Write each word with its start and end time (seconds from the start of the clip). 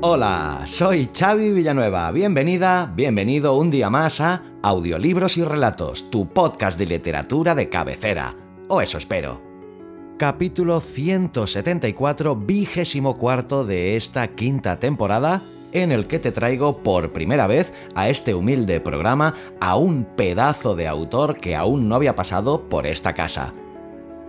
Hola, 0.00 0.62
soy 0.64 1.10
Xavi 1.12 1.50
Villanueva. 1.50 2.12
Bienvenida, 2.12 2.92
bienvenido 2.94 3.56
un 3.56 3.68
día 3.68 3.90
más 3.90 4.20
a 4.20 4.44
Audiolibros 4.62 5.36
y 5.38 5.42
Relatos, 5.42 6.08
tu 6.08 6.28
podcast 6.28 6.78
de 6.78 6.86
literatura 6.86 7.56
de 7.56 7.68
cabecera. 7.68 8.36
O 8.68 8.80
eso 8.80 8.96
espero. 8.96 9.42
Capítulo 10.16 10.78
174, 10.78 12.36
vigésimo 12.36 13.16
cuarto 13.16 13.64
de 13.64 13.96
esta 13.96 14.28
quinta 14.28 14.78
temporada, 14.78 15.42
en 15.72 15.90
el 15.90 16.06
que 16.06 16.20
te 16.20 16.30
traigo 16.30 16.78
por 16.84 17.12
primera 17.12 17.48
vez 17.48 17.72
a 17.96 18.08
este 18.08 18.34
humilde 18.34 18.78
programa 18.78 19.34
a 19.58 19.74
un 19.74 20.04
pedazo 20.04 20.76
de 20.76 20.86
autor 20.86 21.40
que 21.40 21.56
aún 21.56 21.88
no 21.88 21.96
había 21.96 22.14
pasado 22.14 22.68
por 22.68 22.86
esta 22.86 23.14
casa 23.14 23.52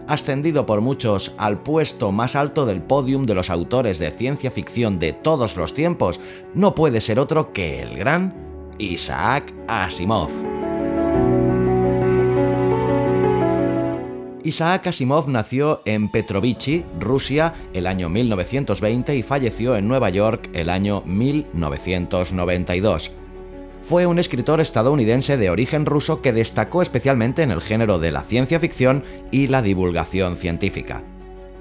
ascendido 0.09 0.65
por 0.65 0.81
muchos 0.81 1.31
al 1.37 1.61
puesto 1.61 2.11
más 2.11 2.35
alto 2.35 2.65
del 2.65 2.81
podium 2.81 3.25
de 3.25 3.35
los 3.35 3.49
autores 3.49 3.97
de 3.99 4.11
ciencia 4.11 4.51
ficción 4.51 4.99
de 4.99 5.13
todos 5.13 5.55
los 5.55 5.73
tiempos, 5.73 6.19
no 6.53 6.75
puede 6.75 6.99
ser 6.99 7.17
otro 7.19 7.53
que 7.53 7.81
el 7.81 7.97
gran 7.97 8.35
Isaac 8.79 9.53
Asimov. 9.67 10.29
Isaac 14.43 14.87
Asimov 14.87 15.29
nació 15.29 15.83
en 15.85 16.09
Petrovichy, 16.09 16.83
Rusia, 16.99 17.53
el 17.73 17.85
año 17.85 18.09
1920 18.09 19.15
y 19.15 19.21
falleció 19.21 19.77
en 19.77 19.87
Nueva 19.87 20.09
York 20.09 20.49
el 20.53 20.71
año 20.71 21.03
1992 21.05 23.18
fue 23.89 24.05
un 24.05 24.19
escritor 24.19 24.61
estadounidense 24.61 25.35
de 25.35 25.49
origen 25.49 25.87
ruso 25.87 26.21
que 26.21 26.31
destacó 26.31 26.83
especialmente 26.83 27.41
en 27.41 27.49
el 27.49 27.59
género 27.59 27.97
de 27.97 28.11
la 28.11 28.21
ciencia 28.21 28.59
ficción 28.59 29.03
y 29.31 29.47
la 29.47 29.63
divulgación 29.63 30.37
científica. 30.37 31.01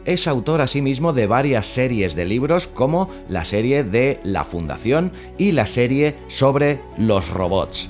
Es 0.05 0.29
autor 0.29 0.61
asimismo 0.61 1.15
de 1.15 1.27
varias 1.27 1.65
series 1.65 2.15
de 2.15 2.27
libros 2.27 2.67
como 2.67 3.09
la 3.31 3.47
serie 3.47 3.83
de 3.83 4.21
La 4.25 4.45
Fundación 4.45 5.11
y 5.39 5.53
la 5.53 5.67
serie 5.67 6.17
sobre 6.27 6.83
los 6.99 7.31
robots. 7.31 7.89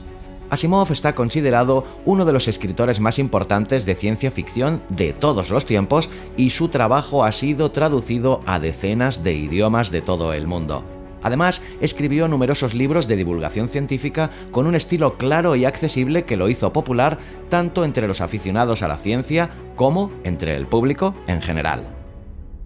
Asimov 0.50 0.92
está 0.92 1.16
considerado 1.16 1.82
uno 2.04 2.24
de 2.24 2.32
los 2.32 2.46
escritores 2.46 3.00
más 3.00 3.18
importantes 3.18 3.86
de 3.86 3.96
ciencia 3.96 4.30
ficción 4.30 4.80
de 4.88 5.14
todos 5.14 5.50
los 5.50 5.66
tiempos 5.66 6.08
y 6.36 6.50
su 6.50 6.68
trabajo 6.68 7.24
ha 7.24 7.32
sido 7.32 7.72
traducido 7.72 8.40
a 8.46 8.60
decenas 8.60 9.24
de 9.24 9.32
idiomas 9.34 9.90
de 9.90 10.00
todo 10.00 10.32
el 10.32 10.46
mundo. 10.46 10.97
Además, 11.22 11.62
escribió 11.80 12.28
numerosos 12.28 12.74
libros 12.74 13.08
de 13.08 13.16
divulgación 13.16 13.68
científica 13.68 14.30
con 14.50 14.66
un 14.66 14.74
estilo 14.74 15.18
claro 15.18 15.56
y 15.56 15.64
accesible 15.64 16.24
que 16.24 16.36
lo 16.36 16.48
hizo 16.48 16.72
popular 16.72 17.18
tanto 17.48 17.84
entre 17.84 18.06
los 18.06 18.20
aficionados 18.20 18.82
a 18.82 18.88
la 18.88 18.98
ciencia 18.98 19.50
como 19.76 20.12
entre 20.24 20.56
el 20.56 20.66
público 20.66 21.14
en 21.26 21.42
general. 21.42 21.88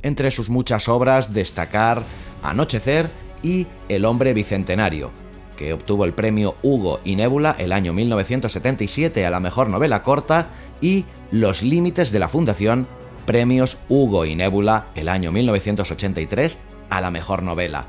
Entre 0.03 0.31
sus 0.31 0.51
muchas 0.51 0.89
obras 0.89 1.33
destacar 1.33 2.03
Anochecer 2.43 3.11
y 3.43 3.67
El 3.89 4.05
hombre 4.05 4.35
bicentenario, 4.35 5.11
que 5.57 5.73
obtuvo 5.73 6.05
el 6.05 6.13
premio 6.13 6.57
Hugo 6.63 7.01
y 7.05 7.17
Nebula 7.17 7.55
el 7.59 7.73
año 7.73 7.93
1977 7.93 9.25
a 9.27 9.31
la 9.31 9.41
mejor 9.41 9.69
novela 9.69 10.03
corta, 10.03 10.49
y 10.81 11.05
Los 11.31 11.63
límites 11.63 12.11
de 12.11 12.19
la 12.19 12.29
Fundación, 12.29 12.87
premios 13.27 13.79
Hugo 13.89 14.25
y 14.25 14.35
Nebula 14.35 14.87
el 14.95 15.09
año 15.09 15.31
1983 15.33 16.59
a 16.91 17.01
la 17.01 17.11
mejor 17.11 17.43
novela. 17.43 17.87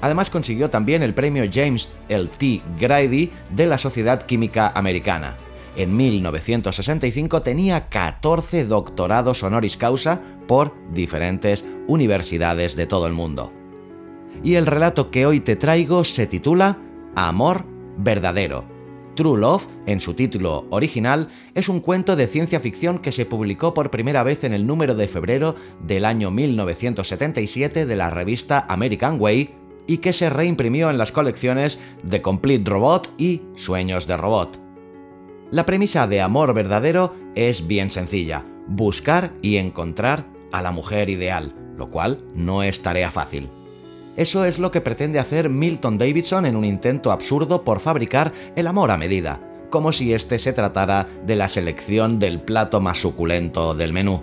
Además 0.00 0.30
consiguió 0.30 0.70
también 0.70 1.02
el 1.02 1.14
premio 1.14 1.44
James 1.52 1.90
L. 2.08 2.28
T. 2.38 2.62
Grady 2.78 3.30
de 3.50 3.66
la 3.66 3.78
Sociedad 3.78 4.22
Química 4.22 4.72
Americana. 4.74 5.36
En 5.76 5.96
1965 5.96 7.42
tenía 7.42 7.88
14 7.88 8.64
doctorados 8.64 9.42
honoris 9.42 9.76
causa 9.76 10.20
por 10.46 10.74
diferentes 10.92 11.64
universidades 11.86 12.76
de 12.76 12.86
todo 12.86 13.06
el 13.06 13.12
mundo. 13.12 13.52
Y 14.42 14.54
el 14.54 14.66
relato 14.66 15.10
que 15.10 15.26
hoy 15.26 15.40
te 15.40 15.56
traigo 15.56 16.04
se 16.04 16.26
titula 16.26 16.78
Amor 17.14 17.64
verdadero. 17.96 18.64
True 19.14 19.38
Love, 19.38 19.66
en 19.86 20.00
su 20.00 20.14
título 20.14 20.66
original, 20.70 21.28
es 21.54 21.68
un 21.68 21.80
cuento 21.80 22.16
de 22.16 22.26
ciencia 22.26 22.60
ficción 22.60 23.00
que 23.00 23.12
se 23.12 23.26
publicó 23.26 23.74
por 23.74 23.90
primera 23.90 24.22
vez 24.22 24.44
en 24.44 24.54
el 24.54 24.66
número 24.66 24.94
de 24.94 25.08
febrero 25.08 25.56
del 25.82 26.04
año 26.04 26.30
1977 26.30 27.86
de 27.86 27.96
la 27.96 28.10
revista 28.10 28.64
American 28.68 29.20
Way 29.20 29.59
y 29.86 29.98
que 29.98 30.12
se 30.12 30.30
reimprimió 30.30 30.90
en 30.90 30.98
las 30.98 31.12
colecciones 31.12 31.78
The 32.08 32.22
Complete 32.22 32.68
Robot 32.68 33.14
y 33.18 33.42
Sueños 33.56 34.06
de 34.06 34.16
Robot. 34.16 34.60
La 35.50 35.66
premisa 35.66 36.06
de 36.06 36.20
Amor 36.20 36.54
Verdadero 36.54 37.14
es 37.34 37.66
bien 37.66 37.90
sencilla, 37.90 38.44
buscar 38.68 39.32
y 39.42 39.56
encontrar 39.56 40.26
a 40.52 40.62
la 40.62 40.70
mujer 40.70 41.10
ideal, 41.10 41.54
lo 41.76 41.90
cual 41.90 42.24
no 42.34 42.62
es 42.62 42.82
tarea 42.82 43.10
fácil. 43.10 43.50
Eso 44.16 44.44
es 44.44 44.58
lo 44.58 44.70
que 44.70 44.80
pretende 44.80 45.18
hacer 45.18 45.48
Milton 45.48 45.98
Davidson 45.98 46.46
en 46.46 46.56
un 46.56 46.64
intento 46.64 47.10
absurdo 47.10 47.64
por 47.64 47.80
fabricar 47.80 48.32
el 48.54 48.66
amor 48.66 48.90
a 48.90 48.96
medida, 48.96 49.40
como 49.70 49.92
si 49.92 50.12
este 50.12 50.38
se 50.38 50.52
tratara 50.52 51.06
de 51.24 51.36
la 51.36 51.48
selección 51.48 52.18
del 52.18 52.40
plato 52.40 52.80
más 52.80 52.98
suculento 52.98 53.74
del 53.74 53.92
menú. 53.92 54.22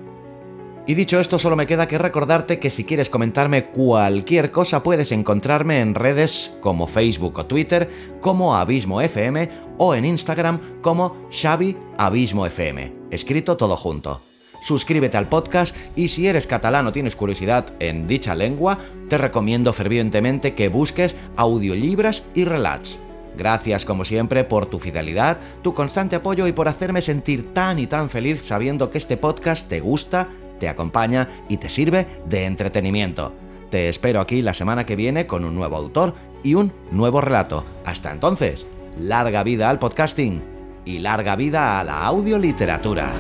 Y 0.88 0.96
dicho 0.96 1.20
esto, 1.20 1.38
solo 1.38 1.58
me 1.58 1.68
queda 1.68 1.90
que 1.90 1.98
recordarte 1.98 2.60
que 2.60 2.70
si 2.70 2.86
quieres 2.86 3.10
comentarme 3.10 3.66
cualquier 3.66 4.52
cosa 4.52 4.84
puedes 4.84 5.12
encontrarme 5.12 5.82
en 5.82 5.94
redes 5.94 6.58
como 6.62 6.88
Facebook 6.88 7.38
o 7.40 7.46
Twitter 7.46 7.90
como 8.22 8.56
Abismo 8.56 9.02
FM 9.02 9.50
o 9.78 9.96
en 9.96 10.06
Instagram 10.06 10.82
como 10.82 11.28
Xavi 11.30 11.76
Abismo 11.98 12.46
FM, 12.46 12.94
escrito 13.12 13.58
todo 13.58 13.76
junto. 13.76 14.22
Suscríbete 14.64 15.18
al 15.18 15.28
podcast 15.28 15.76
y 15.98 16.08
si 16.08 16.28
eres 16.28 16.48
catalán 16.48 16.88
o 16.88 16.94
tienes 16.94 17.18
curiosidad 17.18 17.66
en 17.80 18.08
dicha 18.08 18.34
lengua, 18.34 18.78
te 19.10 19.18
recomiendo 19.18 19.74
fervientemente 19.74 20.56
que 20.56 20.70
busques 20.70 21.18
audiolibras 21.36 22.24
y 22.34 22.46
relats. 22.46 22.98
Gracias 23.38 23.84
como 23.84 24.06
siempre 24.06 24.46
por 24.46 24.68
tu 24.68 24.80
fidelidad, 24.80 25.38
tu 25.62 25.74
constante 25.74 26.16
apoyo 26.16 26.48
y 26.48 26.54
por 26.54 26.70
hacerme 26.70 27.02
sentir 27.02 27.54
tan 27.54 27.78
y 27.78 27.88
tan 27.88 28.10
feliz 28.10 28.42
sabiendo 28.42 28.90
que 28.90 28.98
este 28.98 29.18
podcast 29.18 29.68
te 29.68 29.82
gusta 29.82 30.30
te 30.60 30.70
acompaña 30.70 31.28
y 31.50 31.58
te 31.58 31.70
sirve 31.70 32.08
de 32.26 32.46
entretenimiento. 32.46 33.34
Te 33.70 33.90
espero 33.90 34.22
aquí 34.22 34.42
la 34.42 34.54
semana 34.54 34.86
que 34.86 34.96
viene 34.96 35.28
con 35.28 35.44
un 35.44 35.56
nuevo 35.56 35.76
autor 35.76 36.16
y 36.44 36.54
un 36.56 36.72
nuevo 36.92 37.22
relato. 37.22 37.66
Hasta 37.86 38.12
entonces, 38.12 38.66
larga 39.00 39.44
vida 39.44 39.70
al 39.70 39.80
podcasting 39.80 40.42
y 40.86 41.00
larga 41.00 41.36
vida 41.36 41.80
a 41.80 41.84
la 41.84 42.06
audioliteratura. 42.06 43.14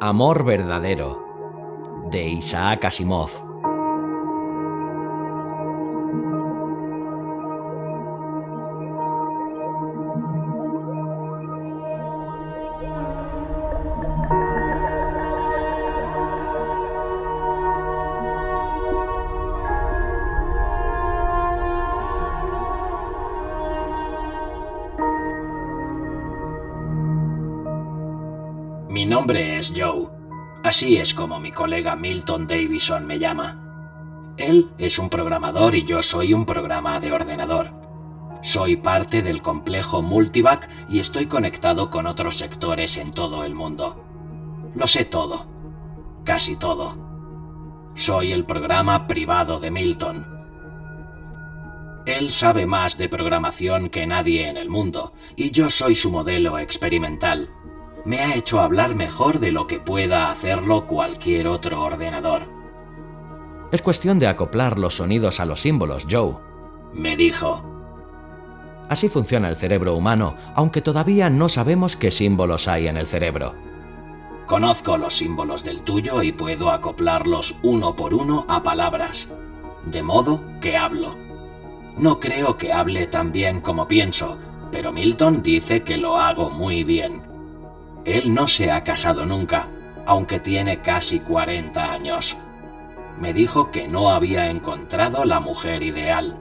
Amor 0.00 0.44
verdadero 0.44 2.06
de 2.08 2.28
Isaac 2.28 2.84
Asimov. 2.84 3.51
Nombre 29.22 29.56
es 29.56 29.72
Joe. 29.76 30.08
Así 30.64 30.96
es 30.96 31.14
como 31.14 31.38
mi 31.38 31.52
colega 31.52 31.94
Milton 31.94 32.48
Davison 32.48 33.06
me 33.06 33.20
llama. 33.20 34.34
Él 34.36 34.68
es 34.78 34.98
un 34.98 35.08
programador 35.08 35.76
y 35.76 35.84
yo 35.84 36.02
soy 36.02 36.34
un 36.34 36.44
programa 36.44 36.98
de 36.98 37.12
ordenador. 37.12 37.70
Soy 38.42 38.78
parte 38.78 39.22
del 39.22 39.40
complejo 39.40 40.02
Multivac 40.02 40.68
y 40.88 40.98
estoy 40.98 41.26
conectado 41.26 41.88
con 41.88 42.08
otros 42.08 42.36
sectores 42.36 42.96
en 42.96 43.12
todo 43.12 43.44
el 43.44 43.54
mundo. 43.54 44.04
Lo 44.74 44.88
sé 44.88 45.04
todo. 45.04 45.46
Casi 46.24 46.56
todo. 46.56 46.96
Soy 47.94 48.32
el 48.32 48.44
programa 48.44 49.06
privado 49.06 49.60
de 49.60 49.70
Milton. 49.70 50.26
Él 52.06 52.30
sabe 52.30 52.66
más 52.66 52.98
de 52.98 53.08
programación 53.08 53.88
que 53.88 54.04
nadie 54.04 54.48
en 54.48 54.56
el 54.56 54.68
mundo, 54.68 55.12
y 55.36 55.52
yo 55.52 55.70
soy 55.70 55.94
su 55.94 56.10
modelo 56.10 56.58
experimental. 56.58 57.48
Me 58.04 58.18
ha 58.20 58.34
hecho 58.34 58.60
hablar 58.60 58.94
mejor 58.94 59.38
de 59.38 59.52
lo 59.52 59.66
que 59.66 59.78
pueda 59.78 60.30
hacerlo 60.30 60.86
cualquier 60.86 61.46
otro 61.46 61.82
ordenador. 61.82 62.42
Es 63.70 63.80
cuestión 63.80 64.18
de 64.18 64.26
acoplar 64.26 64.78
los 64.78 64.96
sonidos 64.96 65.40
a 65.40 65.46
los 65.46 65.60
símbolos, 65.60 66.06
Joe. 66.10 66.34
Me 66.92 67.16
dijo, 67.16 67.64
Así 68.88 69.08
funciona 69.08 69.48
el 69.48 69.56
cerebro 69.56 69.94
humano, 69.94 70.36
aunque 70.54 70.82
todavía 70.82 71.30
no 71.30 71.48
sabemos 71.48 71.96
qué 71.96 72.10
símbolos 72.10 72.68
hay 72.68 72.88
en 72.88 72.98
el 72.98 73.06
cerebro. 73.06 73.54
Conozco 74.46 74.98
los 74.98 75.14
símbolos 75.14 75.64
del 75.64 75.80
tuyo 75.80 76.22
y 76.22 76.32
puedo 76.32 76.70
acoplarlos 76.70 77.54
uno 77.62 77.96
por 77.96 78.12
uno 78.12 78.44
a 78.48 78.62
palabras, 78.62 79.28
de 79.86 80.02
modo 80.02 80.42
que 80.60 80.76
hablo. 80.76 81.16
No 81.96 82.20
creo 82.20 82.58
que 82.58 82.72
hable 82.72 83.06
tan 83.06 83.32
bien 83.32 83.62
como 83.62 83.88
pienso, 83.88 84.36
pero 84.70 84.92
Milton 84.92 85.42
dice 85.42 85.82
que 85.82 85.96
lo 85.96 86.18
hago 86.18 86.50
muy 86.50 86.84
bien. 86.84 87.31
Él 88.04 88.34
no 88.34 88.48
se 88.48 88.70
ha 88.70 88.82
casado 88.82 89.24
nunca, 89.26 89.68
aunque 90.06 90.40
tiene 90.40 90.80
casi 90.80 91.20
40 91.20 91.92
años. 91.92 92.36
Me 93.18 93.32
dijo 93.32 93.70
que 93.70 93.86
no 93.88 94.10
había 94.10 94.50
encontrado 94.50 95.24
la 95.24 95.38
mujer 95.38 95.82
ideal. 95.82 96.36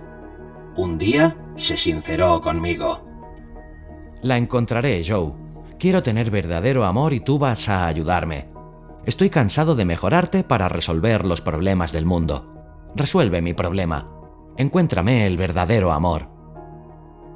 Un 0.75 0.97
día 0.97 1.35
se 1.55 1.77
sinceró 1.77 2.41
conmigo. 2.41 3.05
La 4.21 4.37
encontraré, 4.37 5.03
Joe. 5.07 5.33
Quiero 5.77 6.01
tener 6.03 6.31
verdadero 6.31 6.85
amor 6.85 7.13
y 7.13 7.19
tú 7.19 7.39
vas 7.39 7.67
a 7.69 7.87
ayudarme. 7.87 8.49
Estoy 9.05 9.29
cansado 9.29 9.75
de 9.75 9.85
mejorarte 9.85 10.43
para 10.43 10.69
resolver 10.69 11.25
los 11.25 11.41
problemas 11.41 11.91
del 11.91 12.05
mundo. 12.05 12.91
Resuelve 12.95 13.41
mi 13.41 13.53
problema. 13.53 14.09
Encuéntrame 14.57 15.25
el 15.25 15.37
verdadero 15.37 15.91
amor. 15.91 16.29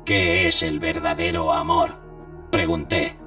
¿Qué 0.05 0.47
es 0.47 0.61
el 0.61 0.79
verdadero 0.79 1.51
amor? 1.51 1.97
Pregunté. 2.51 3.17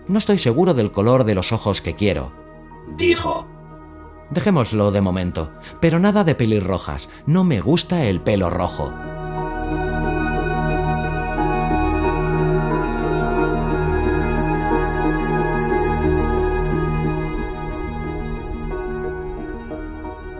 No 0.07 0.19
estoy 0.21 0.39
seguro 0.39 0.73
del 0.73 0.93
color 0.93 1.25
de 1.25 1.35
los 1.35 1.53
ojos 1.53 1.83
que 1.83 1.97
quiero, 1.97 2.31
dijo. 2.97 3.60
Dejémoslo 4.31 4.93
de 4.93 5.01
momento, 5.01 5.51
pero 5.81 5.99
nada 5.99 6.23
de 6.23 6.35
pelirrojas, 6.35 7.09
no 7.27 7.43
me 7.43 7.61
gusta 7.61 8.05
el 8.05 8.21
pelo 8.21 8.49
rojo. 8.49 8.93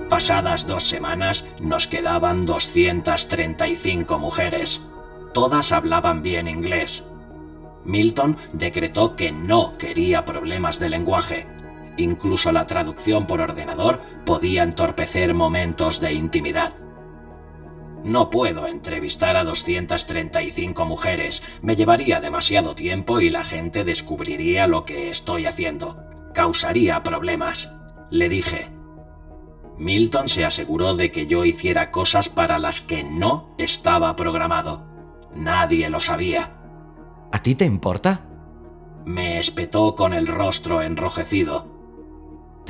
Pasadas 0.09 0.67
dos 0.67 0.85
semanas 0.85 1.45
nos 1.61 1.87
quedaban 1.87 2.45
235 2.45 4.19
mujeres. 4.19 4.83
Todas 5.33 5.73
hablaban 5.73 6.23
bien 6.23 6.47
inglés. 6.47 7.05
Milton 7.85 8.37
decretó 8.53 9.17
que 9.17 9.33
no 9.33 9.79
quería 9.79 10.25
problemas 10.25 10.79
de 10.79 10.91
lenguaje. 10.91 11.60
Incluso 11.97 12.53
la 12.53 12.67
traducción 12.67 13.27
por 13.27 13.41
ordenador 13.41 14.01
podía 14.25 14.63
entorpecer 14.63 15.35
momentos 15.35 16.01
de 16.01 16.13
intimidad. 16.13 16.75
No 18.05 18.31
puedo 18.31 18.67
entrevistar 18.67 19.37
a 19.37 19.45
235 19.45 20.87
mujeres, 20.87 21.43
me 21.61 21.77
llevaría 21.77 22.21
demasiado 22.21 22.75
tiempo 22.75 23.21
y 23.21 23.29
la 23.29 23.45
gente 23.45 23.85
descubriría 23.85 24.67
lo 24.67 24.85
que 24.85 25.11
estoy 25.11 25.45
haciendo. 25.45 26.03
Causaría 26.33 27.03
problemas, 27.03 27.71
le 28.11 28.29
dije. 28.29 28.69
Milton 29.77 30.29
se 30.29 30.45
aseguró 30.45 30.95
de 30.95 31.11
que 31.11 31.27
yo 31.27 31.45
hiciera 31.45 31.91
cosas 31.91 32.29
para 32.29 32.59
las 32.59 32.81
que 32.81 33.05
no 33.05 33.55
estaba 33.59 34.17
programado. 34.17 34.87
Nadie 35.35 35.89
lo 35.91 36.01
sabía. 36.01 36.57
¿A 37.33 37.43
ti 37.43 37.55
te 37.55 37.65
importa? 37.65 38.27
Me 39.05 39.39
espetó 39.39 39.95
con 39.95 40.13
el 40.13 40.27
rostro 40.27 40.83
enrojecido. 40.83 41.70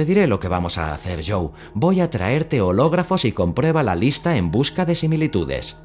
Te 0.01 0.07
diré 0.07 0.27
lo 0.27 0.41
que 0.41 0.49
vamos 0.49 0.79
a 0.79 0.95
hacer, 0.95 1.21
Joe. 1.23 1.51
Voy 1.75 2.01
a 2.01 2.09
traerte 2.09 2.63
hológrafos 2.63 3.27
y 3.27 3.33
comprueba 3.33 3.83
la 3.83 3.95
lista 3.95 4.39
en 4.39 4.51
busca 4.51 4.87
de 4.87 4.97
similitudes. 4.97 5.79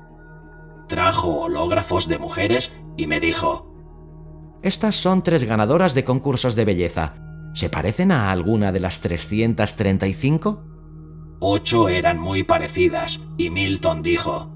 Trajo 0.88 1.42
hológrafos 1.42 2.08
de 2.08 2.18
mujeres 2.18 2.74
y 2.96 3.08
me 3.08 3.20
dijo... 3.20 3.76
Estas 4.64 4.96
son 4.96 5.22
tres 5.22 5.44
ganadoras 5.44 5.94
de 5.94 6.06
concursos 6.06 6.56
de 6.56 6.64
belleza. 6.64 7.16
¿Se 7.54 7.70
parecen 7.70 8.14
a 8.14 8.32
alguna 8.32 8.72
de 8.72 8.80
las 8.80 9.02
335? 9.02 10.64
Ocho 11.42 11.90
eran 11.90 12.18
muy 12.18 12.44
parecidas, 12.44 13.20
y 13.36 13.50
Milton 13.50 14.02
dijo... 14.02 14.55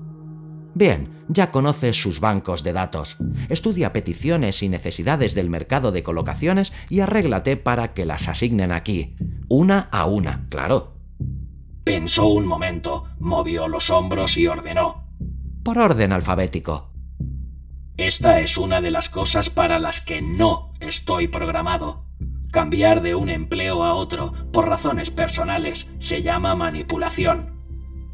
Bien, 0.74 1.10
ya 1.28 1.52
conoces 1.52 2.02
sus 2.02 2.20
bancos 2.20 2.64
de 2.64 2.74
datos. 2.74 3.18
Estudia 3.50 3.92
peticiones 3.92 4.62
y 4.64 4.70
necesidades 4.70 5.34
del 5.34 5.50
mercado 5.50 5.92
de 5.92 6.04
colocaciones 6.04 6.74
y 6.90 7.00
arréglate 7.00 7.58
para 7.58 7.94
que 7.94 8.06
las 8.06 8.28
asignen 8.28 8.72
aquí, 8.72 9.16
una 9.48 9.90
a 9.92 10.06
una, 10.06 10.48
claro. 10.50 10.94
Pensó 11.84 12.28
un 12.28 12.46
momento, 12.46 13.06
movió 13.20 13.68
los 13.68 13.90
hombros 13.90 14.38
y 14.38 14.48
ordenó. 14.48 15.08
Por 15.64 15.80
orden 15.80 16.12
alfabético. 16.12 16.92
Esta 17.98 18.40
es 18.40 18.58
una 18.58 18.80
de 18.80 18.92
las 18.92 19.10
cosas 19.10 19.50
para 19.50 19.78
las 19.80 20.00
que 20.00 20.22
no 20.22 20.72
estoy 20.80 21.28
programado. 21.28 22.06
Cambiar 22.52 23.02
de 23.02 23.14
un 23.14 23.30
empleo 23.30 23.84
a 23.84 23.94
otro 23.94 24.34
por 24.54 24.70
razones 24.70 25.12
personales 25.12 25.92
se 26.00 26.22
llama 26.22 26.56
manipulación. 26.56 27.59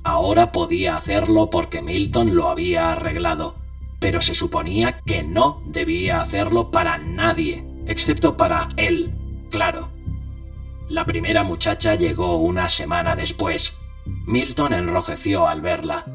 Ahora 0.05 0.51
podía 0.51 0.95
hacerlo 0.97 1.49
porque 1.49 1.81
Milton 1.81 2.35
lo 2.35 2.49
había 2.49 2.91
arreglado. 2.93 3.55
pero 3.99 4.21
se 4.21 4.35
suponía 4.35 4.99
que 5.03 5.23
no 5.23 5.63
debía 5.65 6.21
hacerlo 6.21 6.69
para 6.69 6.99
nadie, 6.99 7.65
excepto 7.87 8.37
para 8.37 8.69
él, 8.77 9.11
claro. 9.49 9.89
La 10.89 11.05
primera 11.05 11.43
muchacha 11.43 11.95
llegó 11.95 12.37
una 12.37 12.69
semana 12.69 13.15
después. 13.15 13.75
Milton 14.27 14.73
enrojeció 14.73 15.47
al 15.47 15.61
verla. 15.61 16.05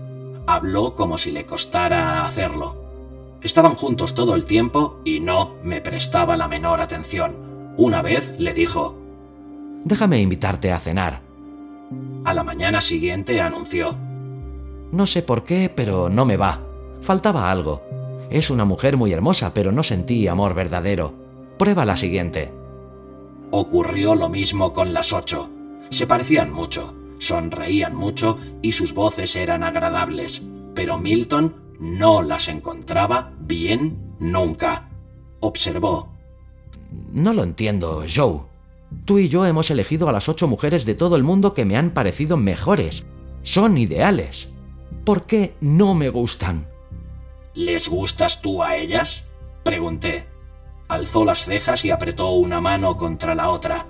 Habló 0.46 0.94
como 0.94 1.18
si 1.18 1.32
le 1.32 1.46
costara 1.46 2.24
hacerlo. 2.24 2.76
Estaban 3.42 3.74
juntos 3.74 4.14
todo 4.14 4.36
el 4.36 4.44
tiempo 4.44 5.00
y 5.04 5.18
no 5.18 5.56
me 5.64 5.80
prestaba 5.80 6.36
la 6.36 6.46
menor 6.46 6.80
atención. 6.80 7.72
Una 7.76 8.02
vez 8.02 8.38
le 8.38 8.54
dijo, 8.54 8.94
Déjame 9.84 10.20
invitarte 10.20 10.70
a 10.70 10.78
cenar. 10.78 11.22
A 12.24 12.34
la 12.34 12.44
mañana 12.44 12.80
siguiente 12.80 13.40
anunció, 13.40 13.96
No 14.92 15.06
sé 15.06 15.22
por 15.22 15.44
qué, 15.44 15.72
pero 15.74 16.08
no 16.08 16.24
me 16.24 16.36
va. 16.36 16.60
Faltaba 17.00 17.50
algo. 17.50 17.82
Es 18.30 18.50
una 18.50 18.64
mujer 18.64 18.96
muy 18.96 19.12
hermosa, 19.12 19.54
pero 19.54 19.72
no 19.72 19.82
sentí 19.82 20.26
amor 20.28 20.54
verdadero. 20.54 21.12
Prueba 21.58 21.84
la 21.84 21.96
siguiente. 21.96 22.52
Ocurrió 23.50 24.14
lo 24.14 24.28
mismo 24.28 24.72
con 24.72 24.92
las 24.92 25.12
ocho. 25.12 25.48
Se 25.90 26.06
parecían 26.06 26.52
mucho, 26.52 26.94
sonreían 27.18 27.96
mucho 27.96 28.38
y 28.62 28.72
sus 28.72 28.94
voces 28.94 29.34
eran 29.34 29.64
agradables, 29.64 30.42
pero 30.74 30.98
Milton 30.98 31.54
no 31.80 32.22
las 32.22 32.48
encontraba 32.48 33.32
bien 33.40 34.14
nunca. 34.20 34.88
Observó. 35.40 36.12
No 37.12 37.32
lo 37.32 37.42
entiendo, 37.42 38.04
Joe. 38.12 38.49
Tú 39.04 39.18
y 39.18 39.28
yo 39.28 39.46
hemos 39.46 39.70
elegido 39.70 40.08
a 40.08 40.12
las 40.12 40.28
ocho 40.28 40.48
mujeres 40.48 40.84
de 40.84 40.94
todo 40.94 41.16
el 41.16 41.22
mundo 41.22 41.54
que 41.54 41.64
me 41.64 41.76
han 41.76 41.90
parecido 41.90 42.36
mejores. 42.36 43.04
Son 43.42 43.78
ideales. 43.78 44.50
¿Por 45.04 45.26
qué 45.26 45.54
no 45.60 45.94
me 45.94 46.08
gustan? 46.08 46.68
¿Les 47.54 47.88
gustas 47.88 48.40
tú 48.40 48.62
a 48.62 48.76
ellas? 48.76 49.24
Pregunté. 49.64 50.26
Alzó 50.88 51.24
las 51.24 51.44
cejas 51.44 51.84
y 51.84 51.90
apretó 51.90 52.30
una 52.30 52.60
mano 52.60 52.96
contra 52.96 53.34
la 53.34 53.50
otra. 53.50 53.86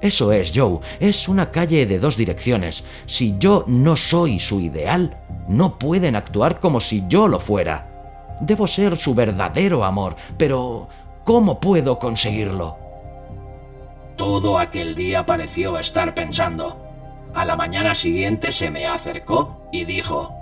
Eso 0.00 0.30
es, 0.32 0.52
Joe. 0.54 0.80
Es 1.00 1.28
una 1.28 1.50
calle 1.50 1.86
de 1.86 1.98
dos 1.98 2.16
direcciones. 2.16 2.84
Si 3.06 3.36
yo 3.38 3.64
no 3.66 3.96
soy 3.96 4.38
su 4.38 4.60
ideal, 4.60 5.18
no 5.48 5.78
pueden 5.78 6.14
actuar 6.14 6.60
como 6.60 6.80
si 6.80 7.04
yo 7.08 7.26
lo 7.26 7.40
fuera. 7.40 8.36
Debo 8.40 8.68
ser 8.68 8.96
su 8.96 9.14
verdadero 9.14 9.84
amor, 9.84 10.14
pero 10.36 10.88
¿cómo 11.24 11.58
puedo 11.58 11.98
conseguirlo? 11.98 12.87
Todo 14.18 14.58
aquel 14.58 14.96
día 14.96 15.24
pareció 15.24 15.78
estar 15.78 16.14
pensando. 16.14 16.76
A 17.34 17.44
la 17.44 17.56
mañana 17.56 17.94
siguiente 17.94 18.50
se 18.50 18.70
me 18.70 18.84
acercó 18.86 19.62
y 19.72 19.84
dijo, 19.84 20.34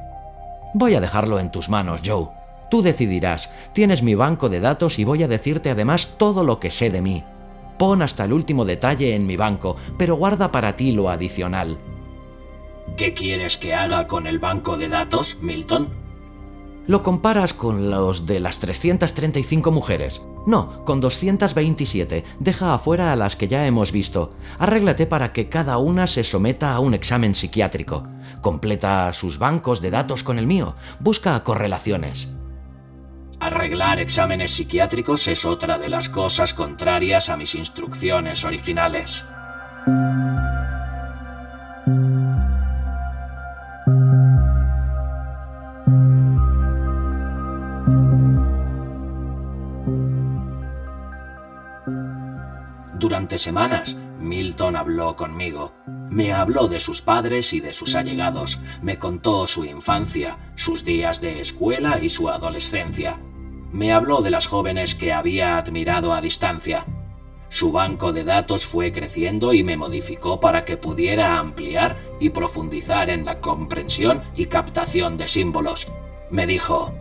Voy 0.75 0.95
a 0.95 1.01
dejarlo 1.01 1.39
en 1.39 1.51
tus 1.51 1.69
manos, 1.69 2.01
Joe. 2.05 2.29
Tú 2.71 2.83
decidirás. 2.83 3.51
Tienes 3.75 4.03
mi 4.03 4.15
banco 4.15 4.49
de 4.49 4.61
datos 4.61 4.99
y 4.99 5.05
voy 5.05 5.23
a 5.23 5.29
decirte 5.29 5.71
además 5.71 6.15
todo 6.17 6.43
lo 6.43 6.59
que 6.59 6.71
sé 6.71 6.91
de 6.91 7.03
mí. 7.03 7.23
Pon 7.79 8.01
hasta 8.01 8.25
el 8.25 8.33
último 8.33 8.65
detalle 8.65 9.15
en 9.15 9.27
mi 9.27 9.37
banco, 9.37 9.77
pero 9.99 10.17
guarda 10.17 10.51
para 10.51 10.75
ti 10.75 10.93
lo 10.93 11.11
adicional. 11.11 11.79
¿Qué 12.97 13.13
quieres 13.13 13.59
que 13.59 13.75
haga 13.75 14.07
con 14.07 14.27
el 14.27 14.39
banco 14.39 14.79
de 14.79 14.89
datos, 14.89 15.37
Milton? 15.43 15.89
Lo 16.87 17.03
comparas 17.03 17.53
con 17.53 17.91
los 17.91 18.25
de 18.25 18.41
las 18.41 18.59
335 18.59 19.71
mujeres. 19.71 20.23
No, 20.47 20.85
con 20.85 21.01
227. 21.01 22.25
Deja 22.39 22.73
afuera 22.73 23.13
a 23.13 23.17
las 23.17 23.35
que 23.35 23.49
ya 23.49 23.67
hemos 23.67 23.91
visto. 23.91 24.33
Arréglate 24.59 25.07
para 25.07 25.33
que 25.33 25.49
cada 25.49 25.79
una 25.79 26.07
se 26.07 26.23
someta 26.23 26.73
a 26.73 26.79
un 26.79 26.95
examen 26.95 27.35
psiquiátrico. 27.35 28.07
Completa 28.41 29.13
sus 29.13 29.39
bancos 29.39 29.81
de 29.83 29.91
datos 29.91 30.23
con 30.23 30.39
el 30.39 30.47
mío. 30.47 30.77
Busca 31.01 31.43
correlaciones. 31.43 32.29
Arreglar 33.41 34.01
exámenes 34.01 34.53
psiquiátricos 34.53 35.29
es 35.29 35.45
otra 35.45 35.79
de 35.79 35.91
las 35.91 36.09
cosas 36.09 36.55
contrarias 36.55 37.29
a 37.29 37.37
mis 37.37 37.55
instrucciones 37.55 38.45
originales. 38.45 39.25
Durante 52.99 53.37
semanas, 53.37 53.95
Milton 54.19 54.75
habló 54.75 55.17
conmigo. 55.17 55.75
Me 56.09 56.33
habló 56.33 56.67
de 56.67 56.81
sus 56.81 57.03
padres 57.03 57.53
y 57.53 57.61
de 57.61 57.75
sus 57.75 57.95
allegados. 57.95 58.59
Me 58.81 58.99
contó 58.99 59.47
su 59.47 59.67
infancia, 59.67 60.39
sus 60.55 60.83
días 60.83 61.21
de 61.21 61.41
escuela 61.41 61.99
y 62.01 62.09
su 62.09 62.31
adolescencia. 62.31 63.21
Me 63.71 63.93
habló 63.93 64.23
de 64.23 64.31
las 64.31 64.47
jóvenes 64.47 64.95
que 64.95 65.13
había 65.13 65.59
admirado 65.59 66.15
a 66.15 66.23
distancia. 66.23 66.87
Su 67.51 67.71
banco 67.71 68.15
de 68.15 68.25
datos 68.25 68.65
fue 68.67 68.93
creciendo 68.93 69.53
y 69.53 69.63
me 69.63 69.77
modificó 69.77 70.41
para 70.41 70.65
que 70.65 70.79
pudiera 70.79 71.39
ampliar 71.39 71.99
y 72.19 72.31
profundizar 72.31 73.11
en 73.11 73.27
la 73.27 73.43
comprensión 73.43 74.23
y 74.35 74.47
captación 74.47 75.19
de 75.19 75.29
símbolos. 75.29 75.87
Me 76.31 76.47
dijo, 76.47 76.95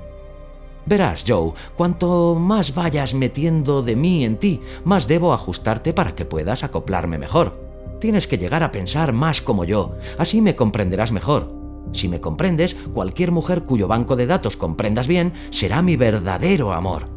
Verás, 0.86 1.25
Joe, 1.27 1.54
cuanto 1.75 2.36
más 2.36 2.75
vayas 2.75 3.15
metiendo 3.15 3.82
de 3.82 3.96
mí 3.96 4.24
en 4.24 4.38
ti, 4.38 4.62
más 4.84 5.08
debo 5.08 5.34
ajustarte 5.34 5.94
para 5.94 6.13
que 6.13 6.25
puedas 6.25 6.63
acoplarme 6.63 7.18
mejor. 7.18 7.60
Tienes 8.00 8.27
que 8.27 8.38
llegar 8.38 8.62
a 8.62 8.72
pensar 8.72 9.12
más 9.12 9.42
como 9.42 9.63
yo, 9.63 9.96
así 10.20 10.42
me 10.42 10.56
comprenderás 10.56 11.12
mejor. 11.12 11.51
Si 11.92 12.08
me 12.08 12.22
comprendes, 12.22 12.75
cualquier 12.94 13.32
mujer 13.32 13.63
cuyo 13.63 13.88
banco 13.88 14.15
de 14.15 14.27
datos 14.27 14.58
comprendas 14.58 15.08
bien 15.08 15.34
será 15.50 15.82
mi 15.82 15.96
verdadero 15.96 16.74
amor. 16.74 17.08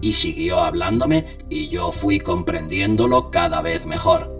Y 0.00 0.12
siguió 0.12 0.60
hablándome 0.60 1.38
y 1.48 1.68
yo 1.68 1.90
fui 1.90 2.20
comprendiéndolo 2.20 3.30
cada 3.30 3.62
vez 3.62 3.86
mejor. 3.86 4.32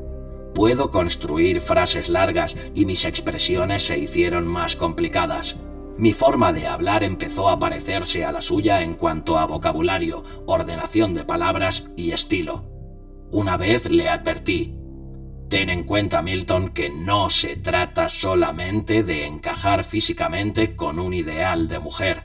Puedo 0.54 0.90
construir 0.90 1.60
frases 1.60 2.08
largas 2.08 2.54
y 2.74 2.84
mis 2.84 3.04
expresiones 3.04 3.84
se 3.84 3.98
hicieron 3.98 4.46
más 4.46 4.76
complicadas. 4.76 5.56
Mi 5.96 6.12
forma 6.12 6.52
de 6.52 6.66
hablar 6.66 7.04
empezó 7.04 7.48
a 7.48 7.58
parecerse 7.58 8.24
a 8.24 8.32
la 8.32 8.42
suya 8.42 8.82
en 8.82 8.94
cuanto 8.94 9.38
a 9.38 9.46
vocabulario, 9.46 10.24
ordenación 10.46 11.14
de 11.14 11.24
palabras 11.24 11.88
y 11.96 12.10
estilo. 12.10 12.64
Una 13.30 13.56
vez 13.56 13.90
le 13.90 14.08
advertí, 14.08 14.74
Ten 15.48 15.70
en 15.70 15.84
cuenta, 15.84 16.22
Milton, 16.22 16.70
que 16.70 16.90
no 16.90 17.30
se 17.30 17.56
trata 17.56 18.08
solamente 18.08 19.02
de 19.02 19.26
encajar 19.26 19.84
físicamente 19.84 20.74
con 20.74 20.98
un 20.98 21.14
ideal 21.14 21.68
de 21.68 21.78
mujer. 21.78 22.24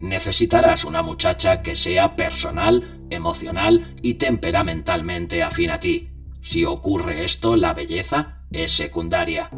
Necesitarás 0.00 0.84
una 0.84 1.02
muchacha 1.02 1.62
que 1.62 1.76
sea 1.76 2.16
personal, 2.16 3.06
emocional 3.10 3.94
y 4.02 4.14
temperamentalmente 4.14 5.42
afín 5.42 5.70
a 5.70 5.78
ti. 5.78 6.10
Si 6.40 6.64
ocurre 6.64 7.24
esto, 7.24 7.56
la 7.56 7.74
belleza 7.74 8.42
es 8.50 8.72
secundaria. 8.72 9.50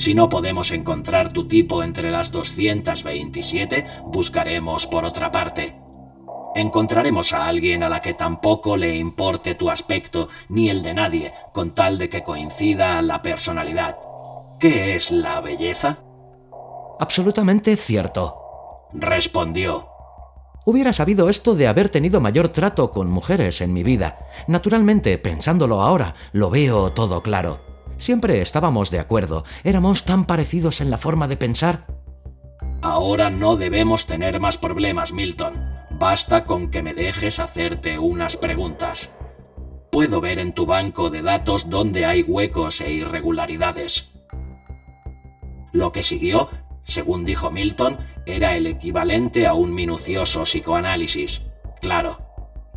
Si 0.00 0.14
no 0.14 0.30
podemos 0.30 0.70
encontrar 0.70 1.30
tu 1.30 1.46
tipo 1.46 1.82
entre 1.82 2.10
las 2.10 2.30
227, 2.30 3.86
buscaremos 4.06 4.86
por 4.86 5.04
otra 5.04 5.30
parte. 5.30 5.76
Encontraremos 6.54 7.34
a 7.34 7.46
alguien 7.46 7.82
a 7.82 7.90
la 7.90 8.00
que 8.00 8.14
tampoco 8.14 8.78
le 8.78 8.96
importe 8.96 9.54
tu 9.56 9.68
aspecto 9.68 10.30
ni 10.48 10.70
el 10.70 10.82
de 10.82 10.94
nadie, 10.94 11.34
con 11.52 11.74
tal 11.74 11.98
de 11.98 12.08
que 12.08 12.22
coincida 12.22 13.02
la 13.02 13.20
personalidad. 13.20 13.98
¿Qué 14.58 14.96
es 14.96 15.10
la 15.10 15.42
belleza? 15.42 15.98
Absolutamente 16.98 17.76
cierto. 17.76 18.88
Respondió. 18.94 19.86
Hubiera 20.64 20.94
sabido 20.94 21.28
esto 21.28 21.54
de 21.54 21.68
haber 21.68 21.90
tenido 21.90 22.22
mayor 22.22 22.48
trato 22.48 22.90
con 22.90 23.10
mujeres 23.10 23.60
en 23.60 23.74
mi 23.74 23.82
vida. 23.82 24.18
Naturalmente, 24.48 25.18
pensándolo 25.18 25.82
ahora, 25.82 26.14
lo 26.32 26.48
veo 26.48 26.90
todo 26.92 27.22
claro. 27.22 27.69
Siempre 28.00 28.40
estábamos 28.40 28.90
de 28.90 28.98
acuerdo, 28.98 29.44
éramos 29.62 30.04
tan 30.04 30.24
parecidos 30.24 30.80
en 30.80 30.88
la 30.90 30.96
forma 30.96 31.28
de 31.28 31.36
pensar. 31.36 31.86
Ahora 32.80 33.28
no 33.28 33.56
debemos 33.56 34.06
tener 34.06 34.40
más 34.40 34.56
problemas, 34.56 35.12
Milton. 35.12 35.62
Basta 35.90 36.46
con 36.46 36.70
que 36.70 36.82
me 36.82 36.94
dejes 36.94 37.38
hacerte 37.38 37.98
unas 37.98 38.38
preguntas. 38.38 39.10
Puedo 39.92 40.22
ver 40.22 40.38
en 40.38 40.52
tu 40.52 40.64
banco 40.64 41.10
de 41.10 41.20
datos 41.20 41.68
dónde 41.68 42.06
hay 42.06 42.22
huecos 42.22 42.80
e 42.80 42.90
irregularidades. 42.90 44.10
Lo 45.70 45.92
que 45.92 46.02
siguió, 46.02 46.48
según 46.84 47.26
dijo 47.26 47.50
Milton, 47.50 47.98
era 48.24 48.56
el 48.56 48.66
equivalente 48.66 49.46
a 49.46 49.52
un 49.52 49.74
minucioso 49.74 50.44
psicoanálisis. 50.44 51.42
Claro, 51.82 52.29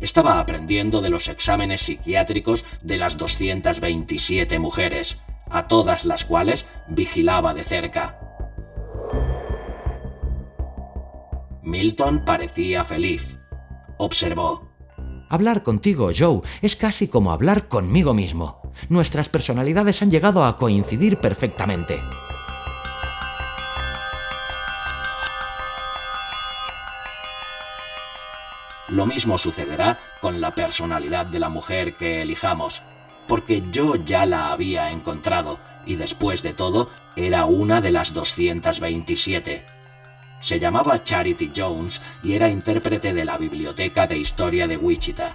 estaba 0.04 0.38
aprendiendo 0.38 1.00
de 1.00 1.08
los 1.08 1.28
exámenes 1.28 1.80
psiquiátricos 1.80 2.64
de 2.82 2.98
las 2.98 3.16
227 3.16 4.58
mujeres, 4.58 5.18
a 5.50 5.66
todas 5.66 6.04
las 6.04 6.24
cuales 6.24 6.66
vigilaba 6.88 7.54
de 7.54 7.64
cerca. 7.64 8.18
Milton 11.62 12.24
parecía 12.24 12.84
feliz. 12.84 13.38
Observó. 13.96 14.68
Hablar 15.30 15.62
contigo, 15.62 16.10
Joe, 16.16 16.42
es 16.60 16.76
casi 16.76 17.08
como 17.08 17.32
hablar 17.32 17.68
conmigo 17.68 18.12
mismo. 18.12 18.60
Nuestras 18.90 19.30
personalidades 19.30 20.02
han 20.02 20.10
llegado 20.10 20.44
a 20.44 20.58
coincidir 20.58 21.18
perfectamente. 21.18 22.02
Lo 28.94 29.06
mismo 29.06 29.38
sucederá 29.38 29.98
con 30.20 30.40
la 30.40 30.54
personalidad 30.54 31.26
de 31.26 31.40
la 31.40 31.48
mujer 31.48 31.96
que 31.96 32.22
elijamos, 32.22 32.80
porque 33.26 33.64
yo 33.72 33.96
ya 33.96 34.24
la 34.24 34.52
había 34.52 34.92
encontrado 34.92 35.58
y 35.84 35.96
después 35.96 36.44
de 36.44 36.52
todo 36.52 36.90
era 37.16 37.44
una 37.44 37.80
de 37.80 37.90
las 37.90 38.12
227. 38.12 39.64
Se 40.38 40.60
llamaba 40.60 41.02
Charity 41.02 41.50
Jones 41.56 42.00
y 42.22 42.34
era 42.34 42.48
intérprete 42.48 43.12
de 43.12 43.24
la 43.24 43.36
Biblioteca 43.36 44.06
de 44.06 44.16
Historia 44.16 44.68
de 44.68 44.76
Wichita. 44.76 45.34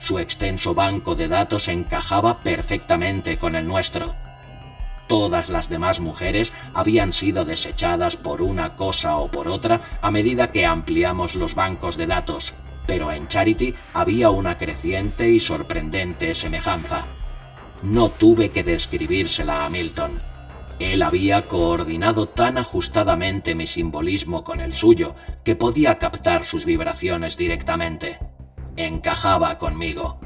Su 0.00 0.18
extenso 0.18 0.74
banco 0.74 1.14
de 1.14 1.28
datos 1.28 1.68
encajaba 1.68 2.40
perfectamente 2.40 3.38
con 3.38 3.54
el 3.54 3.68
nuestro. 3.68 4.16
Todas 5.06 5.48
las 5.48 5.68
demás 5.68 6.00
mujeres 6.00 6.52
habían 6.74 7.12
sido 7.12 7.44
desechadas 7.44 8.16
por 8.16 8.42
una 8.42 8.74
cosa 8.74 9.18
o 9.18 9.30
por 9.30 9.46
otra 9.46 9.80
a 10.02 10.10
medida 10.10 10.50
que 10.50 10.66
ampliamos 10.66 11.36
los 11.36 11.54
bancos 11.54 11.96
de 11.96 12.08
datos, 12.08 12.52
pero 12.90 13.12
en 13.12 13.28
Charity 13.28 13.72
había 13.94 14.30
una 14.30 14.58
creciente 14.58 15.30
y 15.30 15.38
sorprendente 15.38 16.34
semejanza. 16.34 17.06
No 17.84 18.10
tuve 18.10 18.50
que 18.50 18.64
describírsela 18.64 19.64
a 19.64 19.70
Milton. 19.70 20.20
Él 20.80 21.04
había 21.04 21.46
coordinado 21.46 22.26
tan 22.26 22.58
ajustadamente 22.58 23.54
mi 23.54 23.68
simbolismo 23.68 24.42
con 24.42 24.60
el 24.60 24.72
suyo 24.72 25.14
que 25.44 25.54
podía 25.54 26.00
captar 26.00 26.44
sus 26.44 26.64
vibraciones 26.64 27.36
directamente. 27.36 28.18
Encajaba 28.74 29.56
conmigo. 29.56 30.18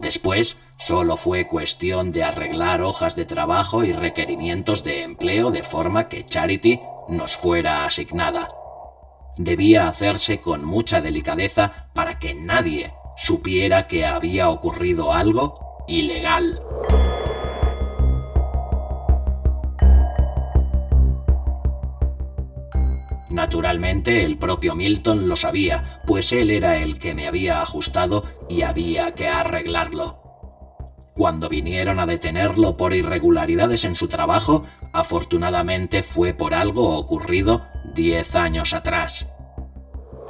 Después, 0.00 0.58
solo 0.78 1.16
fue 1.16 1.46
cuestión 1.46 2.10
de 2.10 2.24
arreglar 2.24 2.82
hojas 2.82 3.16
de 3.16 3.24
trabajo 3.24 3.84
y 3.84 3.92
requerimientos 3.92 4.84
de 4.84 5.02
empleo 5.02 5.50
de 5.50 5.62
forma 5.62 6.08
que 6.08 6.24
Charity 6.24 6.80
nos 7.08 7.36
fuera 7.36 7.84
asignada 7.84 8.48
debía 9.38 9.88
hacerse 9.88 10.40
con 10.40 10.64
mucha 10.64 11.00
delicadeza 11.00 11.88
para 11.94 12.18
que 12.18 12.34
nadie 12.34 12.92
supiera 13.16 13.86
que 13.86 14.04
había 14.04 14.50
ocurrido 14.50 15.12
algo 15.12 15.84
ilegal. 15.86 16.60
Naturalmente 23.48 24.26
el 24.26 24.36
propio 24.36 24.74
Milton 24.74 25.26
lo 25.26 25.34
sabía, 25.34 26.02
pues 26.06 26.34
él 26.34 26.50
era 26.50 26.76
el 26.76 26.98
que 26.98 27.14
me 27.14 27.26
había 27.26 27.62
ajustado 27.62 28.24
y 28.46 28.60
había 28.60 29.14
que 29.14 29.26
arreglarlo. 29.26 30.20
Cuando 31.14 31.48
vinieron 31.48 31.98
a 31.98 32.04
detenerlo 32.04 32.76
por 32.76 32.92
irregularidades 32.92 33.86
en 33.86 33.96
su 33.96 34.06
trabajo, 34.06 34.66
afortunadamente 34.92 36.02
fue 36.02 36.34
por 36.34 36.52
algo 36.52 36.98
ocurrido 36.98 37.66
diez 37.94 38.36
años 38.36 38.74
atrás. 38.74 39.32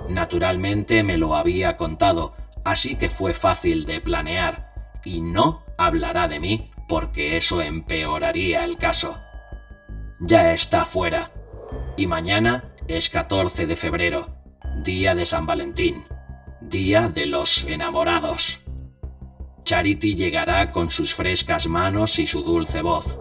Naturalmente 0.08 1.02
me 1.02 1.18
lo 1.18 1.34
había 1.34 1.76
contado, 1.76 2.34
así 2.64 2.94
que 2.94 3.08
fue 3.08 3.34
fácil 3.34 3.84
de 3.84 4.00
planear, 4.00 4.72
y 5.04 5.22
no 5.22 5.64
hablará 5.76 6.28
de 6.28 6.38
mí 6.38 6.70
porque 6.86 7.36
eso 7.36 7.62
empeoraría 7.62 8.64
el 8.64 8.76
caso. 8.76 9.18
Ya 10.20 10.52
está 10.52 10.84
fuera, 10.84 11.32
y 11.96 12.06
mañana 12.06 12.67
es 12.88 13.10
14 13.10 13.66
de 13.66 13.76
febrero, 13.76 14.30
día 14.82 15.14
de 15.14 15.26
San 15.26 15.44
Valentín, 15.44 16.06
día 16.62 17.08
de 17.08 17.26
los 17.26 17.64
enamorados. 17.64 18.60
Charity 19.62 20.16
llegará 20.16 20.72
con 20.72 20.90
sus 20.90 21.12
frescas 21.12 21.66
manos 21.66 22.18
y 22.18 22.26
su 22.26 22.42
dulce 22.42 22.80
voz. 22.80 23.20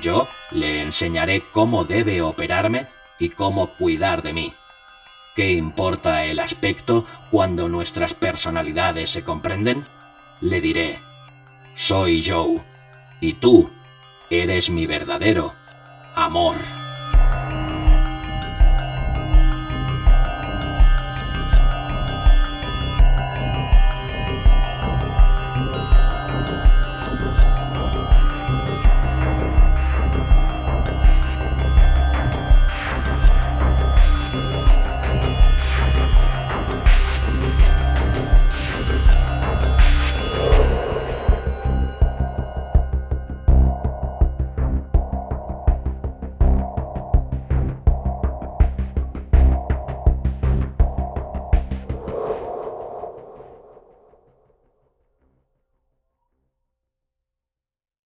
Yo 0.00 0.28
le 0.52 0.82
enseñaré 0.82 1.42
cómo 1.52 1.84
debe 1.84 2.22
operarme 2.22 2.86
y 3.18 3.30
cómo 3.30 3.74
cuidar 3.74 4.22
de 4.22 4.32
mí. 4.32 4.54
¿Qué 5.34 5.52
importa 5.52 6.24
el 6.24 6.38
aspecto 6.38 7.04
cuando 7.32 7.68
nuestras 7.68 8.14
personalidades 8.14 9.10
se 9.10 9.24
comprenden? 9.24 9.84
Le 10.40 10.60
diré, 10.60 11.00
soy 11.74 12.24
Joe, 12.24 12.62
y 13.20 13.34
tú 13.34 13.70
eres 14.30 14.70
mi 14.70 14.86
verdadero 14.86 15.54
amor. 16.14 16.56